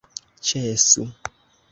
Ĉesu! 0.51 1.05